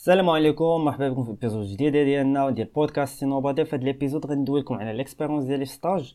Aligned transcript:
السلام 0.00 0.30
عليكم 0.30 0.64
مرحبا 0.64 1.08
بكم 1.08 1.24
في 1.24 1.30
épisode 1.30 1.66
جديد 1.66 1.92
ديالنا 1.92 2.50
ديال 2.50 2.66
podcast 2.66 3.18
SI 3.18 3.29
NOBODY 3.29 3.64
في 3.64 3.76
هذا 3.76 3.82
ال 3.82 3.88
épisode 3.88 4.26
غندوي 4.26 4.60
لكم 4.60 4.74
على 4.74 4.90
ال 4.90 4.95
expérience 4.95 5.44
ديالي 5.44 5.64
في 5.64 5.72
stage 5.72 6.14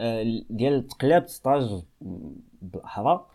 آه، 0.00 0.42
ديال 0.50 0.86
تقلاب 0.86 1.28
stage 1.28 1.82
بالأحرى 2.62 3.26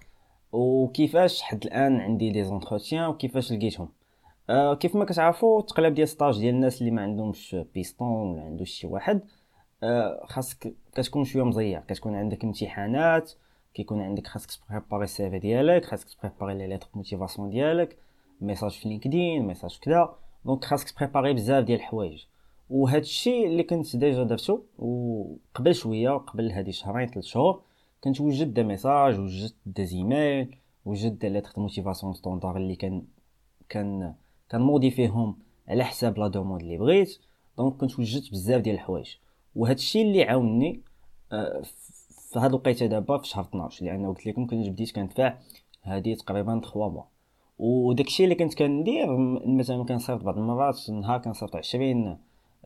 وكيفاش 0.52 1.42
حد 1.42 1.66
الآن 1.66 2.00
عندي 2.00 2.32
des 2.32 2.44
entretiens 2.44 3.06
وكيفاش 3.06 3.52
لقيتهم. 3.52 3.90
آه 4.50 4.76
كيف 4.76 4.96
ما 4.96 5.06
كتعرفوا 5.06 5.60
التقلاب 5.60 5.94
ديال 5.94 6.08
stage 6.08 6.40
ديال 6.40 6.56
الناس 6.56 6.82
اللي 6.82 6.92
ما 6.92 7.02
عندهمش 7.02 7.56
بيستون 7.74 8.08
ولا 8.08 8.42
عندوش 8.42 8.70
شي 8.70 8.88
واحد 8.88 9.22
آه 9.84 10.26
خاصك 10.26 10.74
كتكون 10.96 11.24
شوية 11.24 11.44
مزير. 11.44 11.80
كتكون 11.80 12.16
عندك 12.16 12.44
امتحانات 12.44 13.32
كيكون 13.74 14.02
عندك 14.02 14.28
خاصك 14.28 14.62
تبريباري 14.68 15.04
ال 15.04 15.30
CV 15.30 15.40
ديالك 15.40 15.86
خاصك 15.86 16.08
تبريباري 16.10 16.58
les 16.58 16.68
lettres 16.68 16.88
motivation 16.94 17.50
ديالك. 17.50 17.98
message 18.42 18.72
في 18.72 18.90
LinkedIn 18.90 19.48
message 19.48 19.80
كذا 19.82 20.16
donc 20.46 20.66
خاصك 20.66 20.90
تبريباري 20.90 21.34
بزاف 21.34 21.64
ديال 21.64 21.80
الحوايج 21.80 22.26
وهذا 22.70 22.98
الشيء 22.98 23.48
اللي 23.48 23.64
كنت 23.64 23.96
déjà 23.96 24.24
درتو 24.24 24.60
وقبل 24.78 25.76
شوية 25.76 26.10
قبل 26.10 26.52
هذه 26.52 26.70
شهرين 26.70 27.08
ثلاث 27.08 27.26
شهور 27.26 27.62
كنت 28.04 28.22
وجدت 28.22 28.50
des 28.50 28.64
messages 28.64 29.20
وجدت 29.20 29.56
des 29.66 29.86
emails 29.86 30.56
وجدت 30.86 31.22
des 31.22 31.30
lettres 31.30 31.52
motivation 31.58 32.14
standard 32.14 32.58
اللي 32.58 32.76
كان 32.76 33.04
كان 33.70 34.14
كان 34.50 34.62
مودي 34.62 34.92
فيهم 34.92 35.38
على 35.68 35.84
حساب 35.84 36.20
la 36.20 36.28
demande 36.28 36.62
اللي 36.62 36.78
بغيت 36.78 37.20
donc 37.58 37.78
كنت 37.78 38.00
وجدت 38.00 38.32
بزاف 38.32 38.62
ديال 38.62 38.76
الحوايج 38.76 39.16
وهذا 39.56 39.76
الشيء 39.76 40.06
اللي 40.06 40.24
عاونني 40.24 40.82
آه، 41.32 41.62
في 42.32 42.40
هذه 42.40 42.48
الوقيته 42.48 42.86
دابا 42.86 43.18
في 43.18 43.28
شهر 43.28 43.44
12 43.44 43.86
لأنه 43.86 44.08
قلت 44.08 44.26
لكم 44.26 44.48
كنت 44.48 44.70
بديت 44.70 44.92
كندفع 44.92 45.38
هذه 45.82 46.14
تقريبا 46.14 46.60
3 46.60 46.90
mois 46.90 47.04
وداك 47.62 48.08
الشيء 48.08 48.24
اللي 48.24 48.36
كنت 48.36 48.54
كندير 48.54 49.18
مثلا 49.46 49.84
كنصيفط 49.84 50.24
بعض 50.24 50.38
المرات 50.38 50.90
نهار 50.90 51.20
كنصيفط 51.20 51.56
20 51.56 52.18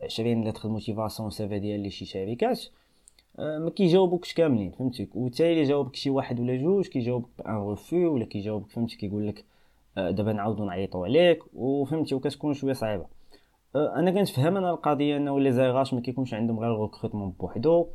20 0.02 0.48
lettre 0.48 0.68
motivation 0.68 1.30
CV 1.30 1.58
ديال 1.58 1.92
شي 1.92 2.04
شركات 2.04 2.60
آه، 3.38 3.58
ما 3.58 3.70
كيجاوبوكش 3.70 4.34
كاملين 4.34 4.70
فهمتي؟ 4.70 5.08
وتا 5.14 5.33
اللي 5.33 5.62
جاوبك 5.62 5.96
شي 5.96 6.10
واحد 6.10 6.40
ولا 6.40 6.56
جوج 6.56 6.86
كيجاوبك 6.86 7.28
بأن 7.38 7.54
refus 7.54 7.96
ولا 7.96 8.24
كيجاوبك 8.24 8.70
فهمتي؟ 8.70 8.96
كيقول 8.96 9.28
لك 9.28 9.44
آه، 9.98 10.10
دابا 10.10 10.32
نعاودو 10.32 10.64
نعيطو 10.64 11.04
عليك 11.04 11.42
وفهمتي؟ 11.54 12.14
وكتكون 12.14 12.54
شوية 12.54 12.72
صعيبة. 12.72 13.06
آه، 13.76 13.96
أنا 13.96 14.10
كنتفهم 14.10 14.56
أنا 14.56 14.70
القضية 14.70 15.16
إنه 15.16 15.40
les 15.40 15.52
RH 15.52 15.94
ما 15.94 16.00
كيكونش 16.00 16.34
عندهم 16.34 16.60
غير 16.60 16.74
الريكروتمون 16.74 17.30
بوحدو. 17.40 17.86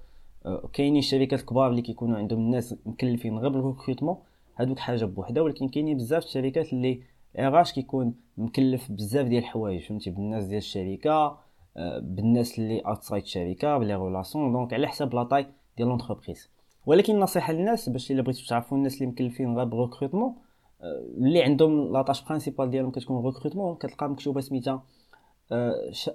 كاينين 0.74 1.00
الشركات 1.00 1.40
الكبار 1.40 1.70
اللي 1.70 1.82
كيكونوا 1.82 2.18
عندهم 2.18 2.40
الناس 2.40 2.76
مكلفين 2.86 3.38
غير 3.38 3.50
بال 3.50 3.60
recrutement 3.60 4.18
هادوك 4.56 4.80
حاجة 4.80 5.06
بوحدها 5.06 5.44
ولكن 5.44 5.70
كاينين 5.70 5.98
بزاف 5.98 6.24
الشركات 6.26 6.74
اللي 6.74 7.02
RH 7.40 7.74
كيكون 7.74 8.14
مكلف 8.38 8.92
بزاف 8.92 9.28
ديال 9.28 9.44
الحوايج 9.44 9.82
فهمتي؟ 9.88 10.10
بالناس 10.10 10.46
ديال 10.46 10.58
الشركة 10.58 11.38
آه، 11.78 12.00
بالناس 12.00 12.60
اللي 12.60 12.80
outside 12.80 13.24
الشركة 13.24 13.78
ب 13.78 13.82
les 13.82 13.96
relations 13.96 14.54
donc 14.54 14.74
على 14.74 14.88
حساب 14.88 15.16
la 15.16 15.24
taille 15.24 15.48
ديال 15.78 15.88
l'entreprise 15.88 16.50
ولكن 16.86 17.20
نصيحه 17.20 17.54
للناس 17.54 17.90
باش 17.90 18.12
إلا 18.12 18.22
بغيتو 18.22 18.46
تعرفوا 18.48 18.78
الناس 18.78 18.96
اللي 18.96 19.06
مكلفين 19.06 19.58
غير 19.58 19.66
بال 19.66 19.77
recrutement 19.77 20.36
آه، 20.82 21.06
اللي 21.18 21.44
عندهم 21.44 21.94
la 21.94 22.02
tâche 22.02 22.24
principale 22.28 22.70
ديالهم 22.70 22.92
كتكون 22.92 23.26
recrutement 23.26 23.76
كتلقى 23.76 24.10
مكتوبة 24.10 24.42
سميتها 24.42 24.84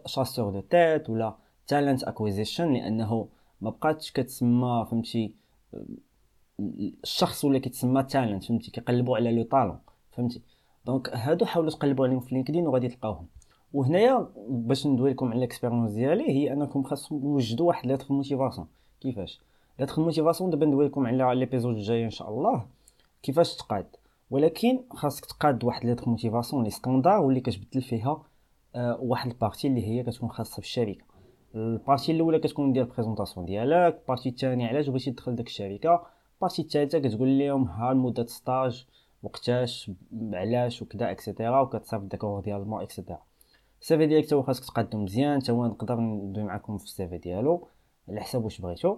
chasseur 0.06 0.51
de 0.53 0.61
tête 0.61 1.11
ولا 1.11 1.34
talent 1.67 2.05
acquisition 2.05 2.73
لأنه 2.73 3.29
ما 3.61 3.70
بقاتش 3.70 4.12
كتسمى 4.12 4.87
فهمتي؟ 4.91 5.34
الشخص 6.61 7.45
ولا 7.45 7.59
كيتسمى 7.59 8.03
talent 8.03 8.45
فهمتي؟ 8.45 8.71
كيقلبوا 8.71 9.17
على 9.17 9.33
le 9.33 9.42
talent 9.42 9.79
فهمتي؟ 10.11 10.43
donc 10.87 11.11
هادو 11.11 11.45
حاولوا 11.47 11.71
تقلبوا 11.71 12.07
عليهم 12.07 12.21
في 12.21 12.35
LinkedIn 12.34 12.67
وغادي 12.67 12.89
تلقاوهم. 12.89 13.27
وهنايا 13.73 14.29
باش 14.48 14.87
ندوي 14.87 15.11
لكم 15.11 15.29
على 15.29 15.39
ال 15.39 15.43
expérience 15.43 15.92
ديالي 15.93 16.31
هي 16.31 16.53
أنكم 16.53 16.83
خاصكم 16.83 17.21
توجدوا 17.21 17.69
واحد 17.69 17.87
lettre 17.87 18.15
motivation 18.15 18.67
كيفاش؟ 19.01 19.41
lettre 19.79 20.03
motivation 20.03 20.51
دابا 20.51 20.67
ندوي 20.67 20.86
لكم 20.86 21.07
على 21.07 21.35
l'épisode 21.35 21.77
الجاي 21.77 22.05
إن 22.05 22.11
شاء 22.11 22.30
الله 22.30 22.67
كيفاش 23.23 23.57
تقاد؟ 23.57 23.86
ولكن 24.30 24.80
خاصك 24.91 25.25
تقاد 25.25 25.64
واحد 25.64 25.85
lettre 25.85 26.08
motivation 26.08 26.64
لي 26.64 26.70
standard 26.70 27.20
واللي 27.20 27.41
كتبدل 27.41 27.83
فيها 27.83 28.23
آه 28.75 28.98
واحد 29.01 29.30
ال 29.30 29.36
partie 29.36 29.69
اللي 29.69 29.86
هي 29.86 30.03
كتكون 30.03 30.29
خاصة 30.29 30.57
بالشركة 30.57 31.05
ال 31.55 31.63
partie 31.63 32.13
الأولى 32.13 32.39
كتكون 32.39 32.73
ديال 32.73 32.85
ال 32.85 32.89
présentation 32.89 33.47
ديالك 33.47 33.98
ال 34.01 34.05
partie 34.05 34.29
الثانية 34.29 34.69
علاش 34.69 34.89
بغيتي 34.89 35.11
تدخل 35.11 35.35
داك 35.36 35.47
الشركة؟ 35.47 36.16
ال 36.36 36.40
partie 36.40 36.63
الثالثه 36.63 36.98
كتقول 36.98 37.39
لهم 37.39 37.64
ها 37.64 37.92
المدة 37.92 38.27
stage 38.27 38.86
وقتاش 39.23 39.91
علاش 40.33 40.83
وكذا 40.83 41.11
et 41.11 41.23
cetera 41.23 41.61
وكتصيفط 41.61 42.05
داك 42.05 42.45
ديال 42.45 42.61
المو 42.61 42.80
et 42.80 42.91
cetera 42.91 43.23
ال 43.80 43.89
CV 43.89 44.07
ديالك 44.07 44.27
تا 44.27 44.42
خاصك 44.42 44.64
تقدم 44.64 45.05
مزيان 45.05 45.42
تا 45.42 45.52
نقدر 45.52 46.01
ندوي 46.01 46.45
معكم 46.45 46.79
في 46.79 46.85
ال 46.85 46.96
CV 46.96 47.19
ديالو 47.19 47.69
على 48.08 48.20
حساب 48.20 48.45
واش 48.45 48.61
بغيتو. 48.61 48.97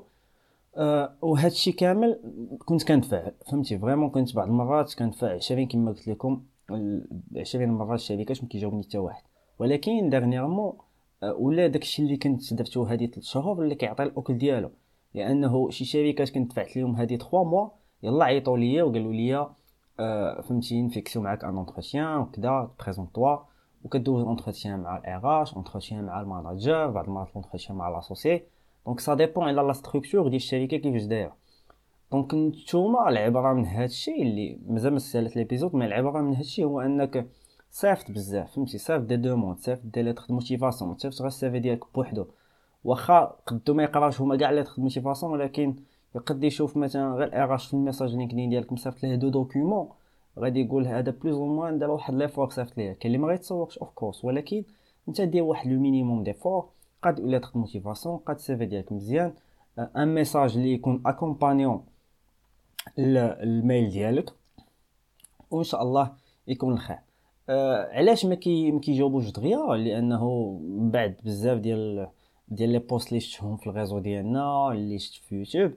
أه 0.77 1.15
وهذا 1.23 1.47
الشيء 1.47 1.75
كامل 1.75 2.21
كنت 2.65 2.83
كندفع 2.83 3.31
فهمتي؟ 3.47 3.79
vraiment 3.79 4.11
كنت 4.11 4.37
بعض 4.37 4.49
المرات 4.49 4.95
كندفع 4.95 5.35
20 5.35 5.67
كما 5.67 5.91
قلت 5.91 6.09
لكم 6.09 6.43
20 7.37 7.69
مرة 7.69 7.95
الشركات 7.95 8.43
ما 8.43 8.49
كيجاوبني 8.49 8.83
حتى 8.83 8.99
واحد. 8.99 9.23
ولكن 9.59 10.11
dernièrement 10.11 10.73
أه 11.23 11.35
ولا 11.35 11.67
داكشي 11.67 12.03
اللي 12.03 12.17
كنت 12.17 12.55
درتو 12.55 12.85
هذه 12.85 13.07
3 13.07 13.21
شهور 13.21 13.63
اللي 13.63 13.75
كيعطي 13.75 14.03
الأكل 14.03 14.39
ديالو. 14.39 14.71
لأنه 15.15 15.71
شي 15.71 15.85
شركات 15.85 16.31
كنت 16.31 16.51
دفعت 16.51 16.77
لهم 16.77 16.97
هذه 16.97 17.17
3 17.17 17.45
mois 17.45 17.69
يلا 18.03 18.25
عيطوا 18.25 18.59
ليا 18.59 18.83
وقالوا 18.83 19.13
لي 19.13 19.49
آه 20.01 20.41
فهمتي 20.41 20.83
نفيكسيو 20.83 21.23
معاك 21.23 21.45
un 21.45 21.57
entretien 21.57 22.17
وكذا 22.17 22.71
بريزونطوا 22.81 23.37
وكدوز 23.85 24.23
entretien 24.23 24.81
مع 24.81 24.97
ال 24.97 25.43
RH 25.43 25.55
entretien 25.55 26.05
مع 26.05 26.21
ال 26.21 26.29
manager 26.30 26.91
بعض 26.91 27.05
المرات 27.05 27.29
entretien 27.35 27.79
مع 27.79 27.89
l'associé 27.89 28.43
donc 28.87 29.01
ça 29.01 29.15
dépend 29.15 29.45
على 29.45 29.63
la 29.63 29.73
structure 29.73 30.23
ديال 30.23 30.35
الشركة 30.35 30.77
كيفاش 30.77 31.03
دايره 31.03 31.37
donc 32.13 32.35
نتوما 32.35 33.09
العباره 33.09 33.53
من 33.53 33.67
هذا 33.67 33.85
الشيء 33.85 34.23
اللي 34.23 34.59
مازال 34.67 34.93
ما 34.93 34.99
سالت 34.99 35.37
l'épisode 35.37 35.75
mais 35.75 35.87
العباره 35.87 36.21
من 36.21 36.33
هذا 36.33 36.41
الشيء 36.41 36.65
هو 36.65 36.81
انك 36.81 37.27
صيفط 37.71 38.11
بزاف 38.11 38.53
فهمتي 38.53 38.79
صيفط 38.79 39.05
دي 39.05 39.17
دوموند 39.17 39.59
صيفط 39.59 39.83
des 39.85 40.03
lettres 40.03 40.25
motivation 40.31 40.97
صيفط 40.99 41.19
غير 41.19 41.27
ال 41.27 41.37
CV 41.37 41.59
ديالك 41.59 41.95
بوحدو 41.95 42.27
واخا 42.85 43.25
قدو 43.47 43.75
ما 43.75 43.83
يقراش 43.83 44.21
هما 44.21 44.37
كاع 44.37 44.51
lettre 44.51 44.73
motivation 44.79 45.33
ولكن 45.33 45.77
يقد 46.15 46.45
يشوف 46.45 46.77
مثلا 46.77 47.15
غير 47.15 47.45
RH 47.45 47.67
في 47.67 47.75
ال 47.75 47.80
message 47.80 48.15
LinkedIn 48.17 48.51
ديالك 48.51 48.73
مصيفط 48.73 49.03
ليه 49.03 49.15
deux 49.15 49.29
documents 49.29 49.89
غادي 50.39 50.61
يقول 50.61 50.87
هذا 50.87 51.11
plus 51.11 51.37
ou 51.37 51.47
moins 51.47 51.79
دار 51.79 51.91
واحد 51.91 52.15
l'effort 52.15 52.51
صيفط 52.51 52.79
ليه. 52.79 52.93
كاين 52.93 53.15
اللي 53.15 53.19
ما 53.19 53.29
غيتصورش 53.29 53.79
of 53.79 53.91
course 53.91 54.25
ولكن 54.25 54.65
انت 55.09 55.21
دير 55.21 55.43
واحد 55.43 55.71
le 55.71 55.81
minimum 55.81 56.23
d'effort 56.25 56.69
قاد 57.03 57.21
ولا 57.21 57.39
تخد 57.39 57.57
موتيفاسيون 57.57 58.17
قاد 58.17 58.37
ال 58.37 58.47
CV 58.47 58.67
ديالك 58.67 58.93
مزيان. 58.93 59.33
un 59.79 60.15
message 60.15 60.57
اللي 60.57 60.73
يكون 60.73 61.03
accompagnant 61.07 61.85
ال 62.99 63.17
mail 63.17 63.91
ديالك 63.91 64.33
وإن 65.51 65.65
شاء 65.65 65.83
الله 65.83 66.13
يكون 66.49 66.73
الخير. 66.73 66.99
أه 67.49 67.89
علاش 67.93 68.27
ما 68.27 68.35
كيجاوبوش 68.35 69.31
دغيا؟ 69.31 69.77
لأنه 69.77 70.59
بعد 70.65 71.17
بزاف 71.25 71.59
ديال 71.59 72.09
ديال 72.51 72.71
les 72.71 72.79
posts 72.79 73.09
اللي 73.09 73.21
شفتهم 73.21 73.57
في 73.57 73.67
ال 73.67 73.71
réseau 73.71 73.99
ديالنا 73.99 74.73
اللي 74.73 74.99
شفت 74.99 75.25
في 75.25 75.35
يوتيوب. 75.35 75.73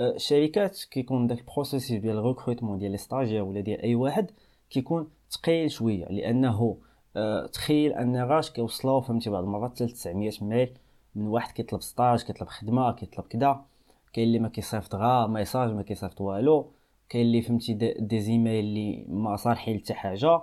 الشركات 0.00 0.78
كيكون 0.90 1.26
داك 1.26 1.38
ال 1.38 1.45
process 1.45 1.92
ديال 1.92 2.18
ال 2.18 2.23
recrutement 2.23 2.78
ديال 2.78 3.00
stagiaire 3.00 3.42
ولا 3.42 3.60
ديال 3.60 3.80
أي 3.82 3.94
واحد 3.94 4.30
كيكون 4.70 5.08
ثقيل 5.30 5.70
شوية 5.70 6.04
لأنه 6.04 6.76
أه 7.16 7.46
تخيل 7.46 7.92
أن 7.92 8.16
RH 8.24 8.50
كيوصلوا 8.50 9.00
فهمتي 9.00 9.30
بعض 9.30 9.44
المرات 9.44 9.82
900 9.82 10.32
mail 10.42 10.70
من 11.14 11.26
واحد 11.26 11.52
كيطلب 11.52 11.82
stage 11.82 12.22
كيطلب 12.22 12.48
خدمة 12.48 12.92
كيطلب 12.92 13.24
كذا 13.24 13.64
كاين 14.12 14.26
اللي 14.28 14.38
ما 14.38 14.48
كيصيفط 14.48 14.94
غا 14.94 15.26
message 15.26 15.70
ما 15.72 15.82
كيصيفط 15.82 16.20
والو. 16.20 16.70
كاين 17.08 17.26
اللي 17.26 17.42
فهمتي 17.42 17.74
des 17.98 18.20
emails 18.20 18.64
اللي 18.64 19.04
ما 19.08 19.36
صالحين 19.36 19.78
حتى 19.78 19.94
حاجة. 19.94 20.40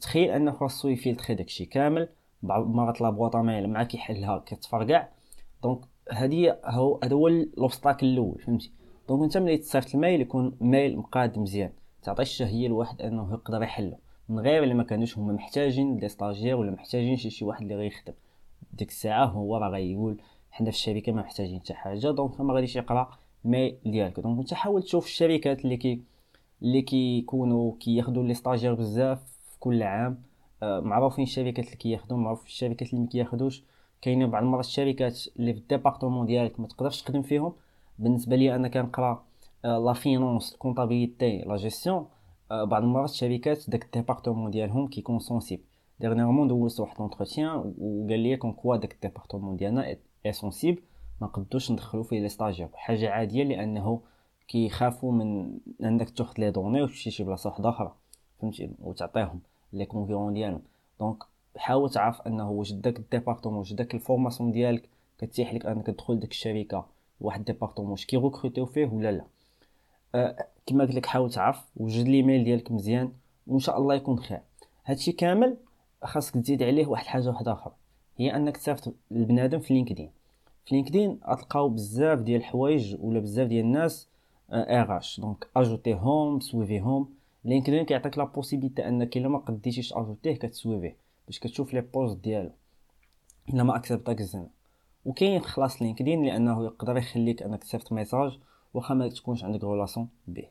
تخيل 0.00 0.30
انه 0.30 0.52
خاصو 0.52 0.88
يفيلتري 0.88 1.34
داكشي 1.34 1.64
كامل. 1.64 2.08
بعض 2.42 2.62
المرات 2.62 3.00
la 3.00 3.12
boîte 3.12 3.42
à 3.42 3.48
mail 3.48 3.70
مع 3.70 3.82
كيحلها 3.82 4.38
كتفرقع. 4.38 5.08
donc 5.62 5.80
هذه 6.12 6.58
هو 6.64 7.00
هذا 7.04 7.14
هو 7.14 7.28
l'obstacle 7.28 8.06
الأول 8.06 8.38
فهمتي؟ 8.38 8.72
donc 9.08 9.22
أنت 9.22 9.36
ملي 9.36 9.56
تصيفط 9.56 9.94
ال 9.94 9.99
mail 9.99 10.20
يكون 10.20 10.56
mail 10.60 10.96
مقاد 10.96 11.38
مزيان. 11.38 11.72
تعطي 12.02 12.22
الشهية 12.22 12.68
لواحد 12.68 13.02
أنه 13.02 13.32
يقدر 13.32 13.62
يحلو 13.62 13.98
من 14.28 14.38
غير 14.38 14.62
اللي 14.62 14.74
ما 14.74 14.82
كانوش 14.82 15.18
هما 15.18 15.32
محتاجين 15.32 15.96
des 15.96 16.08
stagiaires 16.08 16.56
ولا 16.56 16.70
محتاجين 16.70 17.16
شي 17.16 17.30
شي 17.30 17.44
واحد 17.44 17.62
اللي 17.62 17.74
غيخدم. 17.74 18.14
ديك 18.72 18.88
الساعة 18.88 19.24
هو 19.24 19.56
راه 19.56 19.68
غيقول 19.68 20.20
حنا 20.50 20.70
في 20.70 20.76
الشركة 20.76 21.12
ما 21.12 21.22
محتاجين 21.22 21.60
حتى 21.60 21.74
حاجة 21.74 22.10
donc 22.10 22.40
ما 22.40 22.54
غاديش 22.54 22.76
يقرأ 22.76 23.10
mail 23.44 23.78
ديالك. 23.86 24.20
donc 24.20 24.38
أنت 24.38 24.54
حاول 24.54 24.82
تشوف 24.82 25.06
الشركات 25.06 25.64
اللي 25.64 25.76
كي 25.76 26.02
اللي 26.62 26.82
كيكونوا 26.82 27.72
كياخذوا 27.80 28.24
les 28.24 28.34
stagiaires 28.34 28.74
بزاف 28.74 29.18
في 29.50 29.58
كل 29.60 29.82
عام. 29.82 30.22
معروفين 30.62 31.24
الشركات 31.24 31.64
اللي 31.64 31.76
كياخذوا 31.76 32.18
معروف 32.18 32.46
الشركات 32.46 32.90
اللي 32.90 33.00
ما 33.00 33.08
كياخذوش 33.08 33.64
كاينين 34.02 34.30
بعض 34.30 34.42
المرات 34.42 34.64
الشركات 34.64 35.20
اللي 35.38 35.52
في 35.52 35.58
ال 35.58 35.64
département 35.64 36.26
ديالك 36.26 36.60
ما 36.60 36.66
تقدرش 36.66 37.02
تخدم 37.02 37.22
فيهم. 37.22 37.52
بالنسبة 37.98 38.36
لي 38.36 38.54
أنا 38.54 38.68
كنقرأ 38.68 39.24
la 39.64 39.92
finance 39.92 40.52
ال 40.52 40.59
comptabilité 40.59 41.38
la 41.38 41.56
gestion. 41.56 42.06
بعض 42.50 42.82
المرات 42.82 43.10
الشركات 43.10 43.70
داك 43.70 43.84
ال 43.84 43.89
département 43.89 44.50
ديالهم 44.50 44.88
كيكون 44.88 45.18
sensible 45.18 45.60
dernièrement 46.00 46.48
دوزت 46.48 46.80
واحد 46.80 47.00
l'entretien 47.00 47.74
وقال 47.78 48.20
لي 48.20 48.36
comme 48.36 48.52
quoi 48.52 48.76
داك 48.76 48.92
ال 48.92 48.97
département 48.97 49.56
ديالنا 49.56 49.96
est 50.26 50.32
sensible 50.32 50.82
ما 51.20 51.26
نقدوش 51.26 51.70
ندخلو 51.70 52.02
فيه 52.02 52.20
les 52.20 52.28
stagiaires 52.28 52.68
حاجة 52.74 53.10
عادية 53.10 53.44
لأنه 53.44 54.00
كيخافوا 54.48 55.12
من 55.12 55.58
إنك 55.82 56.10
تأخذ 56.10 56.34
les 56.38 56.50
données 56.50 56.82
وتمشي 56.82 57.10
شي 57.10 57.24
بلاصة 57.24 57.50
واحدة 57.50 57.68
أخرى. 57.68 57.94
فهمتي؟ 58.40 58.70
وتعطيهم. 58.82 59.40
les 59.72 59.86
concurrents 59.86 60.34
ديالهم. 60.34 60.62
donc 61.00 61.16
حاول 61.56 61.90
تعرف 61.90 62.20
أنه 62.20 62.50
واش 62.50 62.72
داك 62.72 62.98
ال 62.98 63.03
département 63.03 63.58
واش 63.58 63.72
داك 63.72 63.94
ال 63.94 64.00
formation 64.00 64.52
ديالك 64.52 64.88
كتيح 65.18 65.54
لك 65.54 65.66
أنك 65.66 65.86
تدخل 65.86 66.20
ديك 66.20 66.30
الشركة 66.30 66.86
واحد 67.20 67.38
ال 67.38 67.42
département 67.42 67.90
واش 67.90 68.06
كيغوكروتيو 68.06 68.66
فيه 68.66 68.86
ولا 68.86 69.12
لا. 69.12 69.24
أه 70.14 70.46
كما 70.66 70.84
قلت 70.84 70.94
لك 70.94 71.06
حاول 71.06 71.30
تعرف 71.30 71.64
وجد 71.76 72.08
l'email 72.08 72.44
ديالك 72.44 72.72
مزيان 72.72 73.12
وإن 73.46 73.58
شاء 73.58 73.78
الله 73.78 73.94
يكون 73.94 74.18
خير. 74.18 74.40
هادشي 74.84 75.12
كامل 75.12 75.56
خاصك 76.02 76.34
تزيد 76.34 76.62
عليه 76.62 76.86
واحد 76.86 77.04
الحاجة 77.04 77.28
واحدة 77.28 77.52
آخرى 77.52 77.74
هي 78.16 78.36
أنك 78.36 78.56
تصيفط 78.56 78.94
البنادم 79.12 79.58
في 79.58 79.74
LinkedIn. 79.74 80.10
في 80.64 80.74
LinkedIn 80.74 81.20
غتلقاو 81.28 81.68
بزاف 81.68 82.18
ديال 82.18 82.40
الحوايج 82.40 82.96
ولا 83.00 83.20
بزاف 83.20 83.48
ديال 83.48 83.64
الناس 83.64 84.08
RH 84.50 84.98
donc 84.98 85.46
ajouter 85.56 86.21
هم 86.21 86.40
suivi 86.40 86.89
هم 86.89 87.08
LinkedIn 87.46 87.84
كيعطيك 87.84 88.18
la 88.18 88.24
possibilité 88.24 88.88
انك 88.88 89.16
الا 89.16 89.28
ما 89.28 89.38
قديتيش 89.38 89.92
ajouter 89.92 90.34
ه 90.34 90.41
كت 90.41 90.55
suivi 90.55 90.89
ه 90.89 90.96
باش 91.26 91.38
كتشوف 91.38 91.74
les 91.74 91.80
posts 91.80 92.16
ديالو 92.16 92.50
الا 93.48 93.62
ما 93.62 93.76
accepta 93.76 94.14
ك 94.14 94.20
الزنا 94.20 94.48
وكاين 95.04 95.40
خلاص 95.40 95.82
LinkedIn 95.82 96.24
لأنه 96.24 96.64
يقدر 96.64 96.96
يخليك 96.96 97.42
انك 97.42 97.64
تصيفط 97.64 97.92
message 97.92 98.38
واخا 98.74 98.94
ما 98.94 99.08
تكونش 99.08 99.44
عندك 99.44 99.64
relation 99.64 100.08
به. 100.28 100.44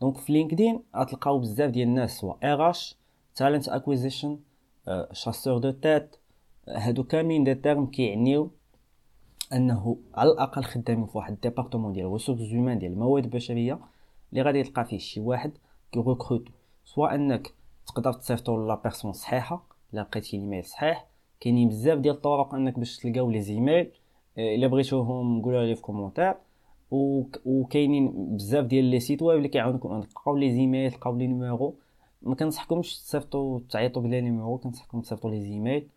donc 0.00 0.16
في 0.16 0.32
LinkedIn 0.32 0.82
غتلقاو 0.96 1.38
بزاف 1.38 1.70
ديال 1.70 1.88
الناس 1.88 2.18
سواء 2.18 2.38
RH 2.42 2.70
talent 2.70 3.68
acquisition 3.68 4.38
chasseur 5.12 5.58
de 5.58 5.70
tête 5.70 6.16
هادو 6.68 7.04
كاملين 7.04 7.44
des 7.44 7.54
termes 7.54 7.86
كيعنيو 7.86 8.50
انه 9.52 9.96
على 10.14 10.30
الاقل 10.30 10.64
خدامين 10.64 11.06
في 11.06 11.18
واحد 11.18 11.32
ال 11.32 11.37
département 11.37 11.92
ديال 11.92 12.12
ressources 12.12 12.40
humaines 12.40 12.78
ديال 12.78 12.92
الموارد 12.92 13.24
البشريه 13.24 13.78
اللي 14.32 14.42
غادي 14.42 14.62
تلقى 14.62 14.84
فيه 14.84 14.98
شي 14.98 15.20
واحد 15.20 15.52
كي 15.92 16.00
recrute 16.00 16.48
سواء 16.84 17.14
انك 17.14 17.52
تقدر 17.86 18.12
تصيفطو 18.12 18.66
la 18.66 18.74
personne 18.74 19.12
صحيحة 19.12 19.62
إلا 19.92 20.00
لقيتي 20.00 20.36
إيميل 20.36 20.64
صحيح. 20.64 21.06
كاينين 21.40 21.68
بزاف 21.68 21.98
ديال 21.98 22.14
الطرق 22.14 22.54
انك 22.54 22.78
باش 22.78 22.96
تلقاو 22.96 23.30
les 23.30 23.40
emails 23.40 23.90
إلا 24.38 24.66
بغيتوهم 24.66 25.42
قولوا 25.42 25.64
لي 25.64 25.74
في 25.74 25.82
commentaire. 25.82 26.34
وكاينين 26.90 28.36
بزاف 28.36 28.64
ديال 28.64 28.84
les 28.84 29.00
sites 29.00 29.22
web 29.22 29.38
اللي 29.38 29.48
كيعاونوكم 29.48 29.92
انك 29.92 30.06
تلقاو 30.06 30.36
les 30.36 30.52
emails 30.52 30.92
تلقاو 30.92 31.16
les 31.16 31.26
numéros 31.26 31.74
ما 32.22 32.34
كنصحكمش 32.34 32.98
تصيفطوا 32.98 33.60
تعيطوا 33.70 34.02
بلا 34.02 34.20
numéro 34.20 34.58
كنصحكم 34.58 35.00
تصيفطوا 35.00 35.30
les 35.30 35.40
emails 35.40 35.88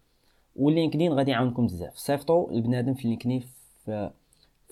و 0.56 0.62
LinkedIn 0.62 1.14
غادي 1.14 1.32
يعاونكم 1.32 1.66
بزاف. 1.66 1.98
صيفطوا 1.98 2.52
البنادم 2.52 2.94
في 2.94 3.08
LinkedIn 3.08 3.40
في 3.86 4.12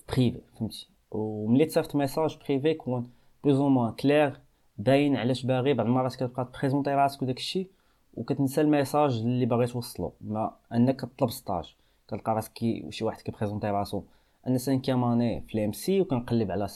privé 0.09 0.41
فهمتي. 0.59 0.89
وملي 1.11 1.65
تصيفط 1.65 1.95
message 1.95 2.37
privé 2.47 2.69
يكون 2.69 3.09
plus 3.43 3.59
ou 3.59 3.69
moins 3.69 3.93
clair 3.93 4.39
باين 4.79 5.15
علاش 5.15 5.45
باغي 5.45 5.73
بعض 5.73 5.85
المرات 5.85 6.15
كتبقى 6.15 6.45
ت 6.53 6.57
présenter 6.57 6.89
راسك 6.89 7.21
وداك 7.21 7.37
الشيء 7.37 7.69
وكتنسى 8.13 8.61
ال 8.61 8.68
message 8.68 9.17
اللي 9.19 9.45
باغي 9.45 9.67
توصلو. 9.67 10.13
ما 10.21 10.51
انك 10.73 11.01
تطلب 11.01 11.29
stage 11.29 11.75
كتلقى 12.07 12.35
راسك 12.35 12.53
كي 12.53 12.91
شي 12.91 13.05
واحد 13.05 13.21
كي 13.21 13.30
présenter 13.30 13.67
راسو 13.67 14.03
أنا 14.47 14.57
cinquième 14.57 15.03
année 15.03 15.41
في 15.41 15.55
ال 15.55 15.71
EMSI 15.71 16.01
وكنقلب 16.01 16.51
على 16.51 16.67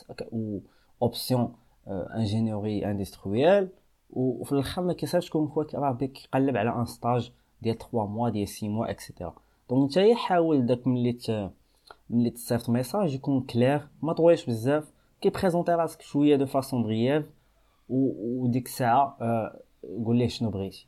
option 1.01 1.53
ingénierie 1.88 2.85
industrielle 2.91 3.69
وفي 4.09 4.51
الآخر 4.51 4.81
ما 4.81 4.94
كيصيرش 4.94 5.29
كون 5.29 5.47
كوا 5.47 5.63
راه 5.73 5.91
بك 5.91 6.11
كيقلب 6.11 6.57
على 6.57 6.69
un 6.69 6.85
stage 6.85 7.31
ديال 7.61 7.77
3 7.77 8.06
mois 8.06 8.30
ديال 8.29 8.47
6 8.47 8.67
mois 8.69 8.89
et 8.89 9.01
cetera 9.01 9.35
donc 9.69 9.91
نتا 9.91 10.15
حاول 10.15 10.65
داك 10.65 10.88
ملي. 10.88 11.17
ملي 12.09 12.29
تصيفط 12.29 12.69
message 12.69 13.13
يكون 13.13 13.41
clair 13.41 13.88
ما 14.01 14.13
طويلش 14.13 14.45
بزاف. 14.45 14.91
كي 15.21 15.31
présenter 15.31 15.71
راسك 15.71 16.01
شوية 16.01 16.35
de 16.35 16.45
façon 16.45 16.83
brève 16.83 17.25
وديك 17.94 18.66
الساعة 18.66 19.18
آه 19.22 19.60
قول 20.06 20.18
ليه 20.18 20.28
شنو 20.28 20.50
بغيتي. 20.50 20.88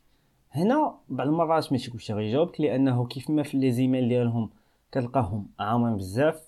هنا 0.52 0.94
بعض 1.08 1.26
المرات 1.26 1.72
ماشي 1.72 1.90
كلشي 1.90 2.12
غيجاوبك 2.12 2.60
لأنه 2.60 3.06
كيف 3.06 3.30
ما 3.30 3.42
في 3.42 3.56
les 3.58 3.72
emails 3.72 4.08
ديالهم 4.08 4.50
كتلقاهم 4.92 5.46
عامين 5.58 5.96
بزاف 5.96 6.42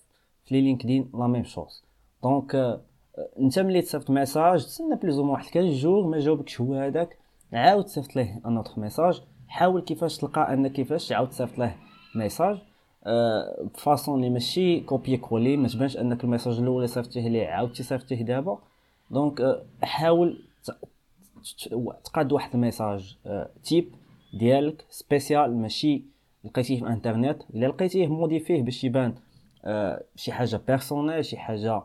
في 0.45 0.55
LinkedIn 0.55 1.11
la 1.15 1.27
même 1.27 1.45
chose. 1.45 1.85
donc 2.23 2.81
أنت 3.41 3.59
ملي 3.59 3.83
تصيفط 3.83 4.11
message 4.11 4.65
تسنى 4.65 4.97
plus 4.97 5.21
ou 5.21 5.33
واحد 5.33 5.45
15 5.45 5.73
jours 5.73 6.07
ما 6.07 6.19
جاوبكش 6.19 6.61
هو 6.61 6.75
هذاك 6.75 7.19
عاود 7.53 7.85
تصيفط 7.85 8.17
ليه 8.17 8.41
un 8.47 8.57
autre 8.57 8.81
message. 8.81 9.23
حاول 9.49 9.81
كيفاش 9.83 10.17
تلقى 10.17 10.55
un 10.55 10.69
كيفاش 10.69 11.09
تعاود 11.09 11.29
تصيفط 11.29 11.59
له 11.59 11.75
message. 12.15 12.59
أه 13.07 13.69
ب 13.75 13.85
façon 13.85 14.33
ماشي 14.33 14.81
copier-coller 14.81 15.57
ما 15.57 15.69
تبانش 15.69 15.97
أنك 15.97 16.25
ال 16.25 16.29
message 16.29 16.59
الأول 16.59 16.77
اللي 16.77 16.87
صيفطتيه 16.87 17.29
ليه 17.29 17.47
عاودتي 17.47 17.83
صيفطتيه 17.83 18.23
دابا. 18.23 18.59
donc 19.11 19.41
أه 19.41 19.63
حاول 19.83 20.48
تقاد 22.05 22.33
واحد 22.33 22.55
الميساج 22.55 23.17
أه 23.27 23.51
type 23.65 23.95
ديالك 24.35 24.87
spécial 24.91 25.57
ماشي 25.57 26.03
لقيتيه 26.45 26.81
في 26.81 26.87
انترنت 26.87 27.43
إلا 27.55 27.67
لقيتيه 27.67 28.07
modifier 28.07 28.57
ه 28.57 28.63
باش 28.63 28.85
يبان 28.85 29.15
أه 29.65 30.05
شي 30.17 30.33
حاجة 30.33 30.61
personnelle 30.67 31.25
شي 31.25 31.37
حاجة 31.37 31.83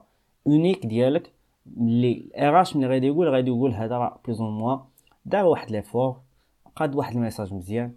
unique 0.48 0.86
ديالك 0.86 1.32
اللي 1.78 2.12
ال 2.12 2.33
RH 2.33 2.76
ملي 2.76 2.88
غادي 2.88 3.08
يقول 3.08 3.30
غادي 3.30 3.48
يقول 3.48 3.74
هذا 3.74 3.98
راه 3.98 4.20
plus 4.26 4.42
ou 4.42 4.58
moins 4.58 4.80
دار 5.26 5.46
واحد 5.46 5.72
l'effort 5.72 6.22
قاد 6.76 6.96
واحد 6.96 7.16
ال 7.16 7.20
message 7.20 7.54
مزيان 7.54 7.94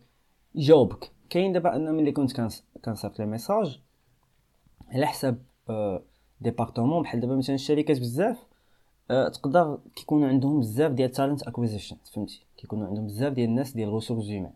يجاوبك. 0.55 1.11
كاين 1.31 1.53
دابا 1.53 1.77
أنا 1.77 1.93
ملي 1.93 2.13
كنت 2.13 2.61
كنصيفط 2.85 3.19
لي 3.19 3.27
message 3.27 3.81
على 4.89 5.07
حساب 5.07 5.39
département 6.41 7.03
بحال 7.03 7.21
دابا 7.21 7.37
مثلا 7.37 7.55
الشركات 7.55 8.01
بزاف 8.01 8.39
تقدر 9.09 9.79
كيكونوا 9.97 10.29
عندهم 10.29 10.61
بزاف 10.61 10.93
ديال 10.93 11.11
talent 11.11 11.43
acquisition 11.43 11.97
فهمتي؟ 12.15 12.43
كيكونوا 12.57 12.87
عندهم 12.87 13.07
بزاف 13.07 13.33
ديال 13.33 13.49
الناس 13.49 13.73
ديال 13.73 13.95
ressources 13.95 14.25
humaines 14.25 14.53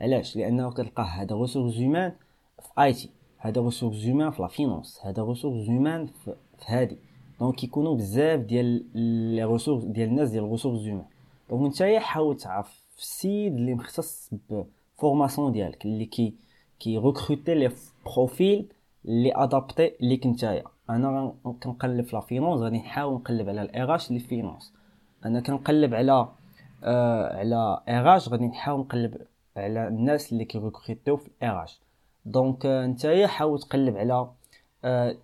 علاش؟ 0.00 0.36
لأنه 0.36 0.70
كتلقاه 0.70 1.04
هذا 1.04 1.36
ressources 1.36 1.74
humaines 1.74 2.12
في 2.58 2.82
IT 2.82 3.10
هذا 3.38 3.60
ressources 3.60 3.96
humaines 3.96 4.30
في 4.30 4.42
la 4.42 4.48
finance 4.48 5.00
هذا 5.02 5.22
ressources 5.22 5.66
humaines 5.66 6.06
في, 6.06 6.34
هادي. 6.66 6.98
donc 7.40 7.54
كيكونوا 7.54 7.94
بزاف 7.96 8.40
ديال 8.40 8.84
les 9.34 9.44
ressources 9.44 9.84
ديال 9.84 10.08
الناس 10.08 10.30
ديال 10.30 10.44
ال 10.44 10.47
ressources 10.47 10.80
humaines 10.80 11.04
donc 11.50 11.72
نتايا 11.72 12.00
حاول 12.00 12.36
تعرف 12.36 12.82
السيد 12.98 13.54
اللي 13.54 13.74
مختص 13.74 14.30
ب 14.96 15.02
formation 15.02 15.52
ديالك 15.52 15.84
اللي 15.84 16.04
كي 16.04 16.34
كي 16.80 16.98
recruter 16.98 17.54
les 17.54 17.72
profils 18.06 18.68
اللي 19.04 19.32
adaptés 19.34 19.92
ليك 20.00 20.26
نتايا. 20.26 20.64
أنا 20.90 21.34
كنقلب 21.62 22.04
في 22.04 22.16
la 22.16 22.20
finance 22.20 22.60
غادي 22.60 22.76
نحاول 22.76 23.14
نقلب 23.14 23.48
على 23.48 23.62
ال 23.62 23.94
RH 23.94 24.08
اللي 24.08 24.20
finance 24.20 24.74
أنا 25.24 25.40
كنقلب 25.40 25.94
على 25.94 26.28
آه 26.84 27.38
على 27.38 27.80
RH 27.88 28.28
غادي 28.28 28.46
نحاول 28.46 28.80
نقلب 28.80 29.26
على 29.56 29.88
الناس 29.88 30.32
اللي 30.32 30.44
كي 30.44 30.57
recruter 30.57 31.10
و 31.10 31.16
في 31.16 31.28
ال 31.42 31.64
RH 31.64 31.80
donc 32.24 32.66
نتايا 32.66 33.26
حاول 33.26 33.60
تقلب 33.60 33.96
على 33.96 34.30
آه 34.84 35.16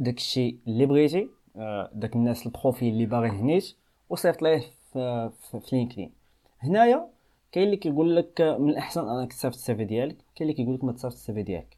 داكشي 0.00 0.56
اللي 0.66 0.86
بغيتي 0.86 1.28
آه 1.56 1.90
داك 1.94 2.16
الناس 2.16 2.46
ال 2.46 2.53
profil 2.53 2.92
اللي 2.92 3.06
باغي 3.06 3.28
هنيت 3.28 3.76
وصيفط 4.08 4.42
ليه 4.42 4.58
في, 4.92 5.30
في, 5.50 5.60
في 5.60 5.76
LinkedIn 5.76 6.12
هنايا 6.60 7.08
كاين 7.52 7.64
اللي 7.66 7.76
كيقول 7.76 8.16
لك 8.16 8.40
من 8.40 8.68
الأحسن 8.70 9.08
أنك 9.08 9.32
تصيفط 9.32 9.54
ال 9.54 9.64
CV 9.64 9.84
ديالك 9.84 10.16
كاين 10.36 10.50
اللي 10.50 10.52
كيقول 10.52 10.74
لك 10.74 10.84
ما 10.84 10.92
تصيفط 10.92 11.14
ال 11.14 11.23
CV 11.23 11.42
ديالك. 11.42 11.76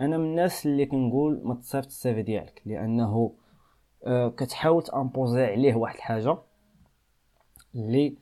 أنا 0.00 0.18
من 0.18 0.24
الناس 0.24 0.66
اللي 0.66 0.86
كنقول 0.86 1.40
ما 1.44 1.54
تصيفط 1.54 1.86
ال 1.86 1.98
CV 1.98 2.22
ديالك 2.22 2.62
لأنه 2.66 3.32
آه 4.04 4.28
كتحاول 4.28 4.82
t'imposer 4.82 5.44
عليه 5.44 5.74
واحد 5.74 5.96
الحاجة 5.96 6.38
اللي 7.74 8.16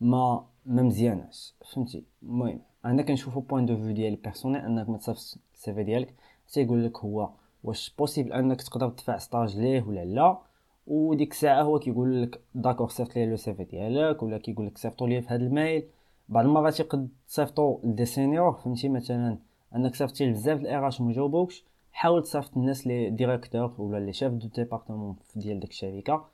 ما 0.00 0.46
ما 0.66 0.82
مزياناش 0.82 1.54
فهمتي؟ 1.72 2.04
المهم 2.22 2.60
أنا 2.84 3.02
كنشوفو 3.02 3.40
point 3.40 3.66
de 3.66 3.76
vue 3.76 3.92
ديالي 3.92 4.16
personnel 4.16 4.60
أنك 4.60 4.88
ما 4.88 4.98
تصيفطش 4.98 5.38
ال 5.54 5.63
CV 5.63 5.82
ديالك. 5.82 6.14
تيقول 6.52 6.84
لك 6.84 6.98
هو 6.98 7.30
واش 7.64 7.94
possible 7.98 8.32
أنك 8.32 8.62
تقدر 8.62 8.88
تدفع 8.90 9.18
stage 9.18 9.58
ليه 9.58 9.82
ولا 9.82 10.04
لا 10.04 10.38
وديك 10.86 11.32
الساعة 11.32 11.62
هو 11.62 11.78
كيقول 11.78 12.22
لك 12.22 12.40
d'accord 12.54 12.88
صيفط 12.88 13.16
لي 13.16 13.26
le 13.26 13.36
CV 13.36 13.64
ديالك 13.64 14.22
ولا 14.22 14.38
كيقول 14.38 14.66
لك 14.66 14.78
صيفطوا 14.78 15.08
لي 15.08 15.22
في 15.22 15.28
هذا 15.28 15.42
ال 15.42 15.50
mail. 15.50 15.88
بعض 16.28 16.44
المرات 16.44 16.80
يقد 16.80 17.08
تصيفطوا 17.28 17.78
ل 17.84 17.89
des 17.89 18.04
seniors 18.04 18.52
فهمتي؟ 18.52 18.88
مثلا 18.88 19.38
انك 19.76 19.94
صيفطتي 19.94 20.30
بزاف 20.30 20.60
ال 20.60 20.88
RH 20.88 21.00
ما 21.00 21.12
جاوبوكش 21.12 21.64
حاول 21.92 22.22
تصيفط 22.22 22.56
الناس 22.56 22.86
les 22.86 23.10
directeurs 23.10 23.74
ولا 23.78 23.98
les 23.98 24.12
chefs 24.12 24.32
de 24.32 24.48
département 24.48 25.16
ديال 25.36 25.60
ديك 25.60 25.70
الشركة. 25.70 26.24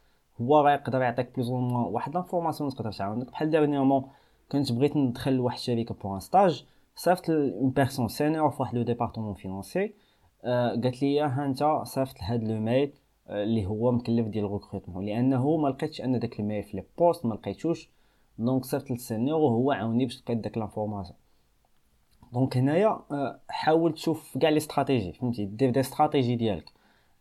هو 0.40 0.60
راه 0.60 0.72
يقدر 0.72 1.02
يعطيك 1.02 1.34
plus 1.34 1.50
واحد 1.50 2.14
l'information 2.14 2.70
تقدر 2.70 2.92
تعاونك. 2.92 3.30
بحال 3.30 3.50
dernièrement 3.50 4.04
كنت 4.52 4.72
بغيت 4.72 4.96
ندخل 4.96 5.32
لواحد 5.32 5.56
الشركة 5.56 5.94
pour 5.94 6.14
un 6.14 6.20
stage 6.20 6.66
صيفط 6.96 7.30
une 7.30 7.70
personne 7.70 8.08
senior 8.08 8.50
في 8.50 8.62
واحد 8.62 8.74
le 8.74 8.82
département 8.82 9.34
financier 9.34 9.94
آه 10.44 10.68
قالت 10.70 11.02
لي 11.02 11.20
ها 11.20 11.44
انت 11.46 11.80
صيفط 11.82 12.20
لهاد 12.20 12.44
le 12.44 12.60
mail 12.60 12.92
اللي 13.30 13.66
هو 13.66 13.92
مكلف 13.92 14.26
ديال 14.26 14.44
ال 14.44 14.50
recrutement 14.50 15.06
لأنه 15.06 15.56
ما 15.56 15.68
لقيتش 15.68 16.00
أن 16.00 16.18
داك 16.18 16.40
ال 16.40 16.45
mail 16.45 16.62
في 16.62 16.76
les 16.76 16.84
posts 16.98 17.26
ما 17.26 17.34
لقيتوش. 17.34 17.90
donc 18.38 18.64
صيفط 18.64 18.90
لل 18.90 19.03
senior 19.03 19.40
وهو 19.40 19.72
عاوني 19.72 20.04
باش 20.04 20.22
لقيت 20.22 20.38
داك 20.38 20.58
l'information. 20.58 21.18
donc 22.32 22.56
هنايا 22.56 22.88
آه، 23.10 23.40
حاول 23.48 23.94
تشوف 23.94 24.38
كاع 24.38 24.50
les 24.50 24.56
stratégies 24.56 25.12
فهمتي؟ 25.12 25.44
دير 25.44 25.70
des 25.70 25.80
stratégies 25.80 26.36
ديالك. 26.36 26.70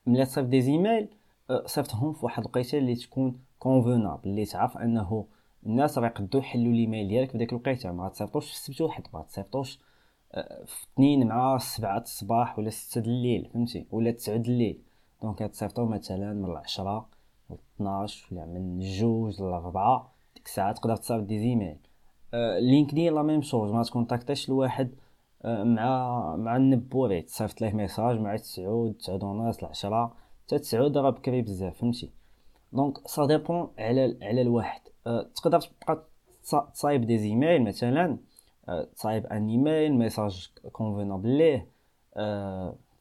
ملي 0.05 0.25
تصيفط 0.25 0.47
des 0.47 0.61
emails 0.61 1.07
آه، 1.49 1.63
صيفطهم 1.65 2.13
في 2.13 2.25
واحد 2.25 2.43
الوقيته 2.43 2.77
اللي 2.77 2.95
تكون 2.95 3.39
convenable 3.59 4.29
اللي 4.29 4.45
تعرف 4.45 4.77
أنه 4.77 5.25
الناس 5.65 5.97
راه 5.97 6.07
يقدروا 6.07 6.43
يحلوا 6.43 6.73
الايميل 6.73 7.07
ديالك 7.07 7.31
في 7.31 7.37
ديك 7.37 7.49
الوقيته 7.53 7.91
ما 7.91 8.09
تصيفطوش 8.09 8.45
في 8.45 8.51
السبت 8.53 8.81
واحد 8.81 9.03
ما 9.13 9.21
تصيفطوش 9.21 9.79
آه، 10.33 10.63
في 10.65 10.85
اثنين 10.93 11.27
مع 11.27 11.57
سبعة 11.57 11.97
الصباح 12.01 12.59
ولا 12.59 12.69
ستة 12.69 12.99
الليل 12.99 13.49
فهمتي؟ 13.53 13.85
ولا 13.91 14.11
تسعة 14.11 14.35
الليل. 14.35 14.81
donc 15.21 15.39
تصيفطو 15.39 15.85
مثلا 15.85 16.33
من 16.33 16.45
العشرة 16.45 17.09
ل 17.49 17.53
12 17.75 18.27
ولا 18.31 18.45
من 18.45 18.79
جوج 18.79 19.41
لربعة 19.41 20.11
ديك 20.35 20.45
الساعة 20.45 20.71
تقدر 20.73 20.95
تصيفط 20.95 21.23
des 21.23 21.39
emails. 21.39 21.77
LinkedIn 22.59 23.13
la 23.15 23.21
même 23.21 23.41
chose 23.41 23.71
ما 23.71 23.83
ت 23.83 23.89
contacter 23.89 24.38
ش 24.38 24.49
لواحد 24.49 24.91
آه، 25.45 25.63
مع 25.63 26.35
مع 26.35 26.55
النبوري 26.55 27.21
تصيفط 27.21 27.61
ليه 27.61 27.73
message 27.73 28.19
مع 28.19 28.35
تسعود 28.35 28.93
تسعود 28.93 29.23
ونص 29.23 29.57
العشرة 29.59 30.13
حتى 30.45 30.59
تسعود 30.59 30.97
راه 30.97 31.09
بكري 31.09 31.41
بزاف 31.41 31.77
فهمتي؟ 31.77 32.11
donc 32.73 33.07
ça 33.07 33.25
dépend 33.25 33.67
على 33.79 34.17
على 34.21 34.41
الواحد. 34.41 34.81
أه 35.07 35.29
تقدر 35.35 35.61
تبقى 35.61 36.03
تصايب 36.73 37.05
des 37.05 37.17
e-mails 37.17 37.63
مثلا 37.63 38.17
تصايب 38.95 39.25
un 39.25 39.49
e-mail 39.49 39.93
message 39.93 40.49
convenable 40.71 41.29
le 41.29 41.67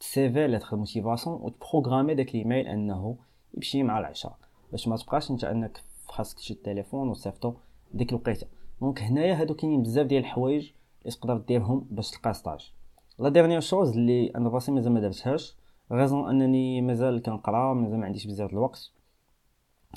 CV 0.00 0.47
lettre 0.47 0.76
motivation 0.76 1.37
وتبروغرامي 1.43 2.14
داك 2.14 2.28
ال 2.28 2.34
e-mail 2.34 2.66
انه 2.66 3.16
يمشي 3.54 3.83
مع 3.83 3.99
العشاء 3.99 4.37
باش 4.71 4.88
ما 4.88 4.97
تبقاش 4.97 5.31
انت 5.31 5.45
انك 5.45 5.81
خاصك 6.07 6.38
تشد 6.38 6.57
التليفون 6.57 7.09
وتصيفطو 7.09 7.54
ديك 7.95 8.11
الوقيتة. 8.11 8.47
donc 8.81 9.02
هنايا 9.02 9.35
هادو 9.40 9.54
كاينين 9.54 9.83
بزاف 9.83 10.07
ديال 10.07 10.21
الحوايج 10.21 10.71
اللي 11.02 11.16
تقدر 11.16 11.37
ديرهم 11.37 11.87
باش 11.90 12.11
تلقى 12.11 12.35
stage. 12.35 12.73
la 13.19 13.28
dernière 13.28 13.61
chose 13.61 13.90
اللي 13.90 14.26
أنا 14.37 14.49
راسي 14.49 14.73
مازال 14.73 14.93
ما 14.93 15.00
درتهاش 15.00 15.57
raison 15.93 16.28
أنني 16.28 16.81
مازال 16.83 17.23
كنقرا 17.23 17.75
مازال 17.75 17.99
ما 17.99 18.07
عنديش 18.07 18.26
بزاف 18.26 18.52
الوقت 18.52 18.90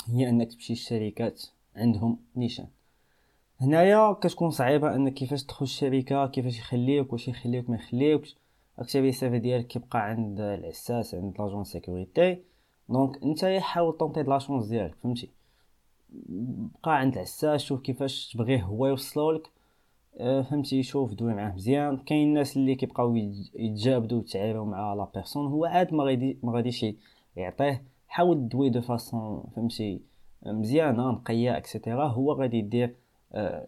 هي 0.08 0.30
أنك 0.30 0.52
تمشي 0.54 0.74
للشركات 0.74 1.44
عندهم 1.76 2.20
نيشان. 2.36 2.68
هنايا 3.60 4.14
كتكون 4.14 4.50
صعيبة 4.50 4.96
أنك 4.96 5.14
كيفاش 5.14 5.44
تدخل 5.44 5.64
الشركة 5.66 6.28
كيفاش 6.28 6.60
يخليوك 6.60 7.14
واش 7.14 7.28
يخليوك 7.28 7.70
ما 7.70 7.76
يخليوكش 7.76 8.36
اكتبي 8.80 9.10
ال 9.10 9.20
CV 9.20 9.40
ديالك 9.40 9.68
كيبقى 9.68 10.10
عند 10.10 10.40
العساس 10.40 11.16
عند 11.16 11.34
l'agent 11.40 11.64
sécurité 11.64 12.38
donc 12.90 13.24
نتا 13.24 13.60
حاول 13.60 13.94
tenter 13.94 14.24
د 14.24 14.30
la 14.30 14.39
chance 14.39 14.66
ديالك 14.66 14.96
فهمتي؟ 15.04 15.30
بقى 16.10 17.00
عند 17.00 17.14
العساس 17.14 17.62
شوف 17.62 17.82
كيفاش 17.82 18.34
تبغيه 18.34 18.64
هو 18.64 18.88
يوصلولك 18.88 19.50
أه 20.20 20.42
فهمتي؟ 20.42 20.84
شوف 20.84 21.14
دوي 21.14 21.34
معاه 21.34 21.56
مزيان. 21.56 21.98
كاين 21.98 22.28
الناس 22.28 22.58
اللي 22.58 22.76
كيبقاو 22.76 23.16
يتجابدوا 23.56 24.18
ويتعاملوا 24.18 24.66
مع 24.66 24.94
la 24.94 25.08
personne. 25.16 25.48
هو 25.48 25.66
عاد 25.66 25.94
ما 25.94 26.04
غادي 26.04 26.38
ما 26.44 26.52
غاديش 26.52 26.86
يعطيه. 27.36 27.84
حاول 28.08 28.50
دوي 28.50 28.70
de 28.70 28.82
façon 28.82 29.44
فهمتي؟ 29.56 30.02
مزيانه 30.46 31.12
نقيه 31.12 31.58
et 31.58 31.70
cetera 31.70 32.08
هو 32.08 32.34
غادي 32.34 32.58
يدير 32.58 32.96
أه 33.34 33.68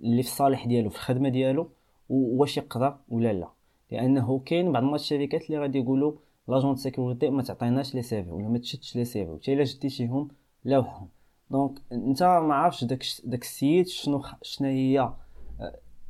اللي 0.00 0.22
في 0.22 0.28
الصالح 0.28 0.66
ديالو 0.66 0.90
في 0.90 0.96
الخدمة 0.96 1.28
ديالو 1.28 1.68
واش 2.08 2.56
يقدر 2.56 2.96
ولا 3.08 3.32
لا. 3.32 3.48
لأنه 3.90 4.38
كاين 4.38 4.72
بعض 4.72 4.94
الشركات 4.94 5.46
اللي 5.46 5.58
غادي 5.58 5.78
يقولوا 5.78 6.12
l'agent 6.48 6.76
sécurité 6.76 7.30
ما 7.30 7.42
تعطيناش 7.42 7.94
les 7.94 8.02
CV 8.02 8.30
ولا 8.30 8.48
ما 8.48 8.58
تشدش 8.58 8.96
les 8.96 9.04
CV 9.04 9.30
وتا 9.30 9.52
الا 9.52 9.64
شديتيهم 9.64 10.28
لوحهم. 10.64 11.08
donc 11.50 11.82
انت 11.92 12.22
ما 12.22 12.54
عارفش 12.54 12.84
داك 12.84 13.02
داك 13.24 13.42
السيد 13.42 13.86
شنو 13.86 14.22
شنو 14.42 14.68
هي 14.68 15.00
آه، 15.00 15.14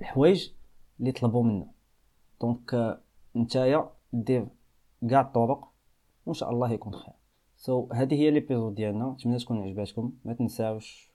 الحوايج 0.01 0.51
اللي 1.01 1.13
طلبوا 1.13 1.43
منه. 1.43 1.67
donc 2.41 2.75
آه، 2.75 3.01
نتايا 3.37 3.91
دير 4.13 4.47
كاع 5.11 5.21
الطرق 5.21 5.69
وإن 6.27 6.35
شاء 6.35 6.51
الله 6.51 6.73
يكون 6.73 6.95
خير. 6.95 7.15
so 7.57 7.89
so, 7.89 7.95
هذه 7.95 8.15
هي 8.15 8.31
l'épisode 8.31 8.75
ديالنا. 8.75 9.09
نتمنى 9.09 9.39
تكون 9.39 9.63
عجباتكم. 9.63 10.13
ما 10.25 10.33
تنساوش 10.33 11.11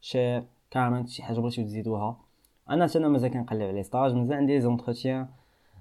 share 0.00 0.44
comment 0.70 1.08
شي 1.08 1.22
حاجة 1.22 1.40
بغيتو 1.40 1.62
تزيدوها. 1.62 2.20
أنا 2.70 2.88
أنا 2.96 3.08
مازال 3.08 3.30
كنقلب 3.30 3.62
على 3.62 3.82
stage 3.82 4.14
مازال 4.14 4.36
عندي 4.36 4.60
entretiens 4.60 5.28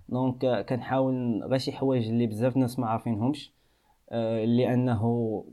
donc 0.09 0.65
كنحاول 0.69 1.43
غير 1.43 1.59
شي 1.59 1.71
حوايج 1.71 2.07
اللي 2.07 2.27
بزاف 2.27 2.55
الناس 2.55 2.79
ما 2.79 2.87
عارفينهمش. 2.87 3.47
آه، 3.47 3.60
لأنه 4.45 5.43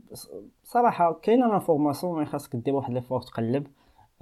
صراحة 0.63 1.13
كاينة 1.13 1.47
l'information 1.47 2.19
mais 2.19 2.25
خاصك 2.25 2.55
دير 2.55 2.75
واحد 2.75 2.93
l'effort 2.93 3.21
تقلب. 3.21 3.67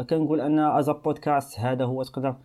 كنقول 0.10 0.42
أن 0.42 0.60
as 0.60 0.92
a 0.94 1.02
podcast 1.02 1.60
هذا 1.60 1.86
هو 1.86 2.04
تقدر 2.04 2.36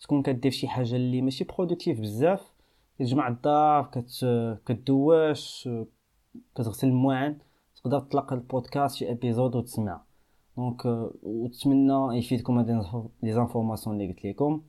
تكون 0.00 0.22
كدير 0.22 0.52
شي 0.52 0.68
حاجة 0.68 0.96
اللي 0.96 1.22
ماشي 1.22 1.44
productive 1.44 2.00
بزاف. 2.00 2.52
كتجمع 2.98 3.28
الدار 3.28 3.84
كت 3.84 4.26
كدواش 4.66 5.68
كتغسل 6.54 6.88
المواعن 6.88 7.38
تقدر 7.76 8.00
تطلق 8.00 8.32
البودكاست 8.32 8.96
شي 8.96 9.10
épisode 9.10 9.56
وتسمع. 9.56 10.00
donc 10.56 10.82
وتمنى 11.22 12.18
يفيدكم 12.18 12.58
هاد 12.58 13.08
les 13.22 13.32
informations 13.32 13.96
اللي 13.96 14.12
قلت 14.12 14.24
لكم. 14.24 14.62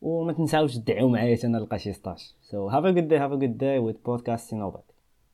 وما 0.00 0.32
تنساوش 0.32 0.76
تدعيو 0.76 1.08
معايا 1.08 1.38
أنا 1.44 1.58
نلقى 1.58 1.78
شي 1.78 1.92
stage 1.92 2.18
so 2.18 2.72
have 2.72 2.84
a 2.84 2.92
good 2.92 3.08
day 3.10 3.18
have 3.18 3.32
a 3.32 3.40
good 3.44 3.58
day 3.58 3.78
with 3.86 3.96
podcast 4.08 4.42
Si 4.50 4.59
Nobody 4.59 4.87